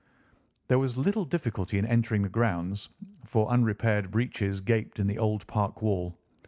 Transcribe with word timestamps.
There 0.67 0.79
was 0.79 0.97
little 0.97 1.25
difficulty 1.25 1.77
in 1.77 1.85
entering 1.85 2.23
the 2.23 2.27
grounds, 2.29 2.89
for 3.23 3.47
unrepaired 3.49 4.09
breaches 4.09 4.59
gaped 4.59 4.97
in 4.99 5.05
the 5.05 5.19
old 5.19 5.45
park 5.45 5.79
wall. 5.83 6.17